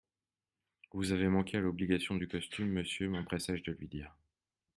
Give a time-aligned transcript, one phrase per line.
[0.93, 4.17] Vous avez manqué à l'obligation du costume, monsieur, m'empressai-je de lui dire.